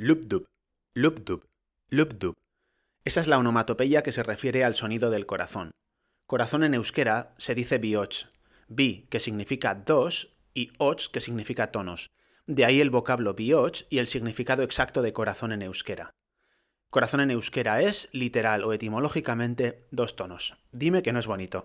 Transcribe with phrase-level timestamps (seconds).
[0.00, 0.46] Lubdub,
[0.94, 1.44] lubdub,
[1.88, 2.36] lubdub.
[3.04, 5.72] Esa es la onomatopeya que se refiere al sonido del corazón.
[6.24, 8.28] Corazón en euskera se dice bioch,
[8.68, 12.10] bi, que significa dos, y och, que significa tonos.
[12.46, 16.10] De ahí el vocablo bioch y el significado exacto de corazón en euskera.
[16.90, 20.58] Corazón en euskera es, literal o etimológicamente, dos tonos.
[20.70, 21.64] Dime que no es bonito.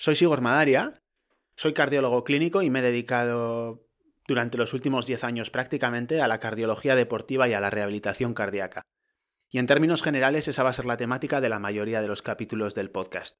[0.00, 0.94] Soy Sigor Madaria,
[1.56, 3.86] soy cardiólogo clínico y me he dedicado
[4.26, 8.80] durante los últimos 10 años prácticamente a la cardiología deportiva y a la rehabilitación cardíaca.
[9.50, 12.22] Y en términos generales esa va a ser la temática de la mayoría de los
[12.22, 13.36] capítulos del podcast.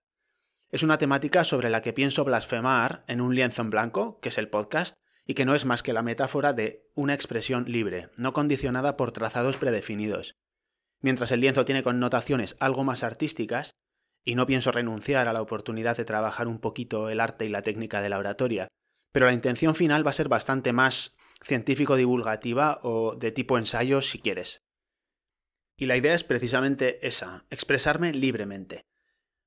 [0.68, 4.36] Es una temática sobre la que pienso blasfemar en un lienzo en blanco, que es
[4.36, 8.34] el podcast, y que no es más que la metáfora de una expresión libre, no
[8.34, 10.36] condicionada por trazados predefinidos.
[11.00, 13.70] Mientras el lienzo tiene connotaciones algo más artísticas,
[14.24, 17.62] y no pienso renunciar a la oportunidad de trabajar un poquito el arte y la
[17.62, 18.68] técnica de la oratoria,
[19.12, 24.18] pero la intención final va a ser bastante más científico-divulgativa o de tipo ensayo si
[24.18, 24.62] quieres.
[25.76, 28.84] Y la idea es precisamente esa, expresarme libremente.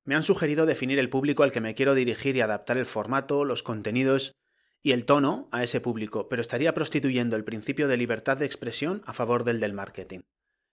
[0.04, 3.46] Me han sugerido definir el público al que me quiero dirigir y adaptar el formato,
[3.46, 4.34] los contenidos
[4.82, 9.02] y el tono a ese público, pero estaría prostituyendo el principio de libertad de expresión
[9.06, 10.22] a favor del del marketing.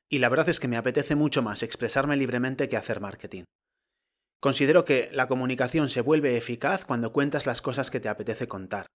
[0.08, 3.44] Y la verdad es que me apetece mucho más expresarme libremente que hacer marketing.
[4.40, 8.86] Considero que la comunicación se vuelve eficaz cuando cuentas las cosas que te apetece contar.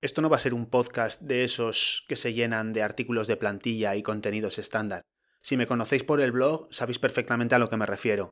[0.00, 3.36] Esto no va a ser un podcast de esos que se llenan de artículos de
[3.36, 5.02] plantilla y contenidos estándar.
[5.42, 8.30] Si me conocéis por el blog, sabéis perfectamente a lo que me refiero.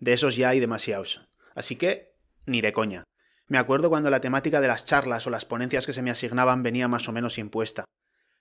[0.00, 1.22] De esos ya hay demasiados.
[1.54, 3.04] Así que, ni de coña.
[3.46, 6.64] Me acuerdo cuando la temática de las charlas o las ponencias que se me asignaban
[6.64, 7.84] venía más o menos impuesta.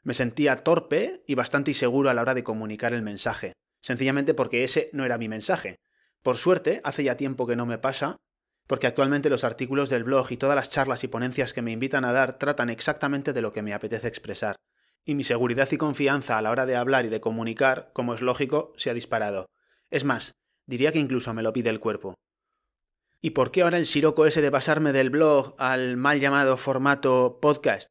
[0.01, 4.63] Me sentía torpe y bastante inseguro a la hora de comunicar el mensaje, sencillamente porque
[4.63, 5.75] ese no era mi mensaje,
[6.21, 8.17] por suerte, hace ya tiempo que no me pasa,
[8.67, 12.05] porque actualmente los artículos del blog y todas las charlas y ponencias que me invitan
[12.05, 14.55] a dar tratan exactamente de lo que me apetece expresar,
[15.05, 18.21] y mi seguridad y confianza a la hora de hablar y de comunicar, como es
[18.21, 19.47] lógico, se ha disparado.
[19.89, 22.15] Es más, diría que incluso me lo pide el cuerpo.
[23.21, 27.39] ¿Y por qué ahora el siroco ese de pasarme del blog al mal llamado formato
[27.41, 27.89] podcast?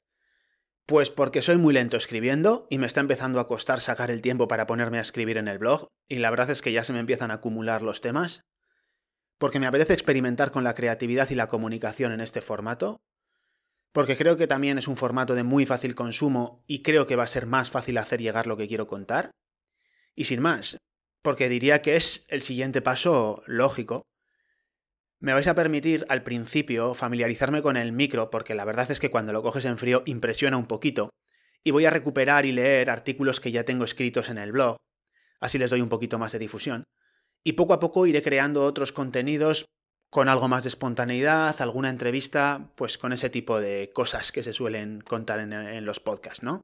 [0.91, 4.49] Pues porque soy muy lento escribiendo y me está empezando a costar sacar el tiempo
[4.49, 6.99] para ponerme a escribir en el blog, y la verdad es que ya se me
[6.99, 8.43] empiezan a acumular los temas.
[9.39, 12.97] Porque me apetece experimentar con la creatividad y la comunicación en este formato.
[13.93, 17.23] Porque creo que también es un formato de muy fácil consumo y creo que va
[17.23, 19.31] a ser más fácil hacer llegar lo que quiero contar.
[20.17, 20.77] Y sin más,
[21.23, 24.03] porque diría que es el siguiente paso lógico
[25.21, 29.11] me vais a permitir al principio familiarizarme con el micro, porque la verdad es que
[29.11, 31.11] cuando lo coges en frío impresiona un poquito,
[31.63, 34.77] y voy a recuperar y leer artículos que ya tengo escritos en el blog,
[35.39, 36.85] así les doy un poquito más de difusión,
[37.45, 39.67] y poco a poco iré creando otros contenidos
[40.09, 44.55] con algo más de espontaneidad, alguna entrevista, pues con ese tipo de cosas que se
[44.55, 46.63] suelen contar en, en los podcasts, ¿no?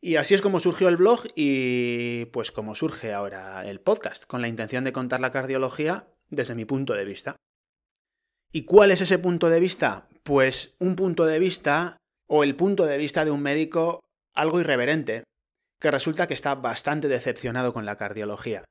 [0.00, 4.42] Y así es como surgió el blog y pues como surge ahora el podcast, con
[4.42, 7.36] la intención de contar la cardiología desde mi punto de vista.
[8.52, 10.08] ¿Y cuál es ese punto de vista?
[10.22, 14.00] Pues un punto de vista o el punto de vista de un médico
[14.34, 15.24] algo irreverente,
[15.80, 18.64] que resulta que está bastante decepcionado con la cardiología.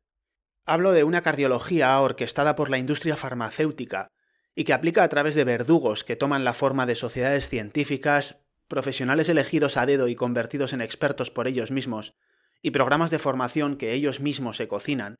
[0.65, 4.07] Hablo de una cardiología orquestada por la industria farmacéutica
[4.55, 9.29] y que aplica a través de verdugos que toman la forma de sociedades científicas, profesionales
[9.29, 12.15] elegidos a dedo y convertidos en expertos por ellos mismos,
[12.61, 15.15] y programas de formación que ellos mismos se cocinan,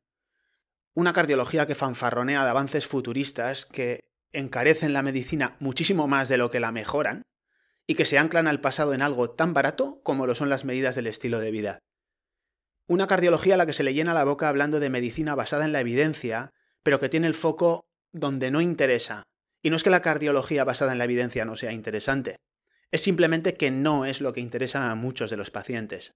[0.96, 6.50] una cardiología que fanfarronea de avances futuristas que encarecen la medicina muchísimo más de lo
[6.50, 7.22] que la mejoran
[7.86, 10.94] y que se anclan al pasado en algo tan barato como lo son las medidas
[10.94, 11.78] del estilo de vida.
[12.88, 15.72] Una cardiología a la que se le llena la boca hablando de medicina basada en
[15.72, 19.24] la evidencia, pero que tiene el foco donde no interesa.
[19.62, 22.36] Y no es que la cardiología basada en la evidencia no sea interesante,
[22.90, 26.14] es simplemente que no es lo que interesa a muchos de los pacientes.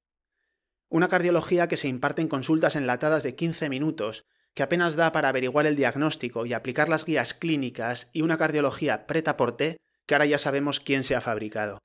[0.89, 4.25] Una cardiología que se imparte en consultas enlatadas de 15 minutos
[4.55, 9.07] que apenas da para averiguar el diagnóstico y aplicar las guías clínicas y una cardiología
[9.07, 9.77] preta por té
[10.07, 11.79] que ahora ya sabemos quién se ha fabricado.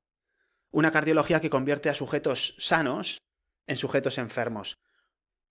[0.71, 3.19] Una cardiología que convierte a sujetos sanos
[3.67, 4.77] en sujetos enfermos.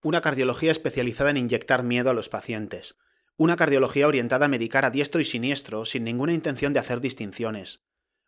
[0.02, 2.96] Una cardiología especializada en inyectar miedo a los pacientes.
[3.36, 7.80] Una cardiología orientada a medicar a diestro y siniestro sin ninguna intención de hacer distinciones.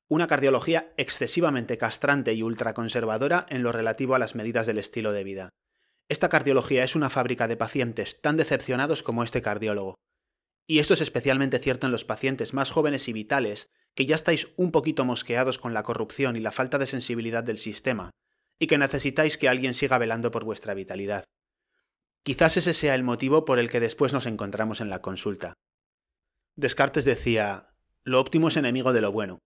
[0.08, 5.24] Una cardiología excesivamente castrante y ultraconservadora en lo relativo a las medidas del estilo de
[5.24, 5.50] vida.
[6.08, 9.96] Esta cardiología es una fábrica de pacientes tan decepcionados como este cardiólogo.
[10.68, 14.48] Y esto es especialmente cierto en los pacientes más jóvenes y vitales, que ya estáis
[14.56, 18.10] un poquito mosqueados con la corrupción y la falta de sensibilidad del sistema,
[18.58, 21.24] y que necesitáis que alguien siga velando por vuestra vitalidad.
[22.22, 25.54] Quizás ese sea el motivo por el que después nos encontramos en la consulta.
[26.56, 29.38] Descartes decía, lo óptimo es enemigo de lo bueno.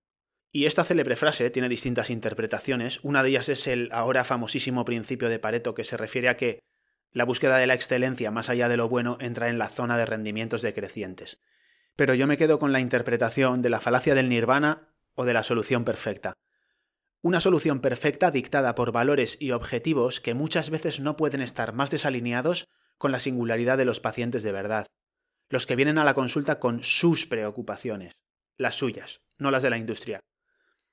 [0.53, 2.99] Y esta célebre frase tiene distintas interpretaciones.
[3.03, 6.61] Una de ellas es el ahora famosísimo principio de Pareto que se refiere a que
[7.13, 10.07] la búsqueda de la excelencia más allá de lo bueno entra en la zona de
[10.07, 11.41] rendimientos decrecientes.
[11.95, 15.45] Pero yo me quedo con la interpretación de la falacia del nirvana o de la
[15.45, 16.35] solución perfecta.
[17.23, 21.91] Una solución perfecta dictada por valores y objetivos que muchas veces no pueden estar más
[21.91, 24.87] desalineados con la singularidad de los pacientes de verdad,
[25.49, 28.15] los que vienen a la consulta con sus preocupaciones,
[28.57, 30.21] las suyas, no las de la industria.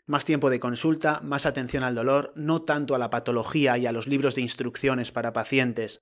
[0.07, 3.91] Más tiempo de consulta, más atención al dolor, no tanto a la patología y a
[3.91, 6.01] los libros de instrucciones para pacientes.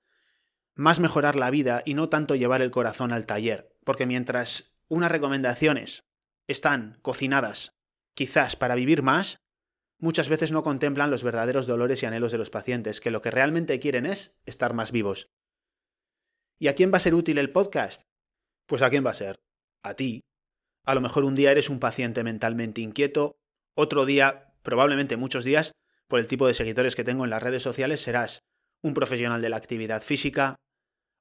[0.75, 5.11] Más mejorar la vida y no tanto llevar el corazón al taller, porque mientras unas
[5.11, 6.05] recomendaciones
[6.45, 7.79] están cocinadas,
[8.13, 9.41] quizás para vivir más,
[9.97, 13.31] muchas veces no contemplan los verdaderos dolores y anhelos de los pacientes, que lo que
[13.31, 15.31] realmente quieren es estar más vivos.
[16.59, 18.03] ¿Y a quién va a ser útil el podcast?
[18.67, 19.41] Pues a quién va a ser?
[19.81, 20.25] A ti.
[20.83, 23.39] A lo mejor un día eres un paciente mentalmente inquieto
[23.75, 25.73] otro día, probablemente muchos días,
[26.07, 28.43] por el tipo de seguidores que tengo en las redes sociales, serás
[28.81, 30.55] un profesional de la actividad física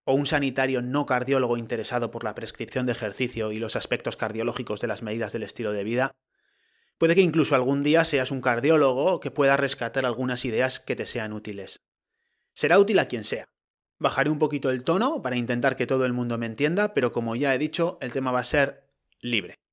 [0.04, 4.80] o un sanitario no cardiólogo interesado por la prescripción de ejercicio y los aspectos cardiológicos
[4.80, 6.12] de las medidas del estilo de vida.
[6.98, 11.06] Puede que incluso algún día seas un cardiólogo que pueda rescatar algunas ideas que te
[11.06, 11.80] sean útiles.
[12.52, 13.48] Será útil a quien sea.
[13.98, 17.34] Bajaré un poquito el tono para intentar que todo el mundo me entienda, pero como
[17.34, 18.86] ya he dicho, el tema va a ser
[19.20, 19.63] libre.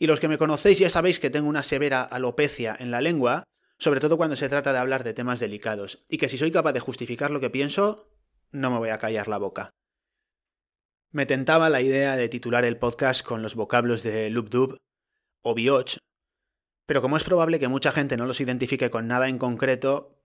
[0.00, 3.44] Y los que me conocéis ya sabéis que tengo una severa alopecia en la lengua,
[3.78, 6.72] sobre todo cuando se trata de hablar de temas delicados, y que si soy capaz
[6.72, 8.10] de justificar lo que pienso,
[8.50, 9.68] no me voy a callar la boca.
[11.10, 14.78] Me tentaba la idea de titular el podcast con los vocablos de Dub
[15.42, 15.98] o Bioch,
[16.86, 20.18] pero como es probable que mucha gente no los identifique con nada en concreto,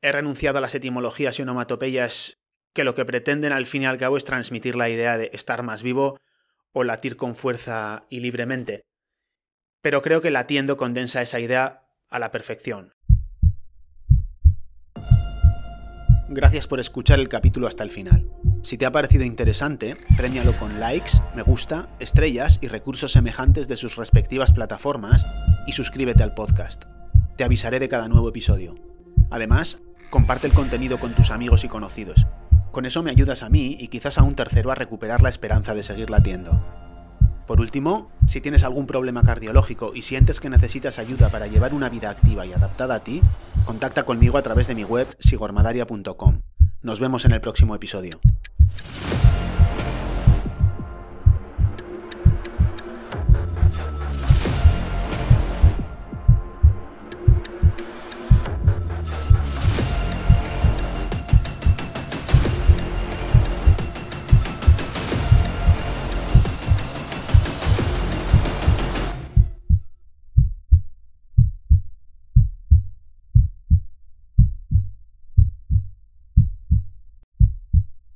[0.00, 2.38] he renunciado a las etimologías y onomatopeyas
[2.72, 5.64] que lo que pretenden al fin y al cabo es transmitir la idea de estar
[5.64, 6.20] más vivo
[6.78, 8.84] o latir con fuerza y libremente.
[9.80, 12.92] Pero creo que latiendo condensa esa idea a la perfección.
[16.28, 18.30] Gracias por escuchar el capítulo hasta el final.
[18.62, 23.78] Si te ha parecido interesante, premialo con likes, me gusta, estrellas y recursos semejantes de
[23.78, 25.26] sus respectivas plataformas
[25.66, 26.84] y suscríbete al podcast.
[27.38, 28.74] Te avisaré de cada nuevo episodio.
[29.30, 29.80] Además,
[30.10, 32.26] comparte el contenido con tus amigos y conocidos.
[32.76, 35.72] Con eso me ayudas a mí y quizás a un tercero a recuperar la esperanza
[35.72, 36.62] de seguir latiendo.
[37.46, 41.88] Por último, si tienes algún problema cardiológico y sientes que necesitas ayuda para llevar una
[41.88, 43.22] vida activa y adaptada a ti,
[43.64, 46.42] contacta conmigo a través de mi web sigormadaria.com.
[46.82, 48.20] Nos vemos en el próximo episodio.